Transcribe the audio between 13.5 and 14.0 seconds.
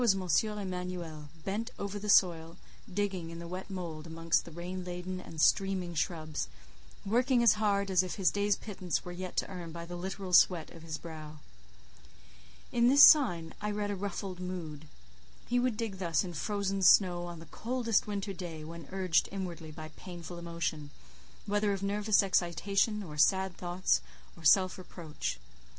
I read a